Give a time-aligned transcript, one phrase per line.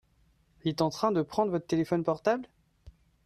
[0.63, 2.47] Il est en train de prendre votre téléphone portable?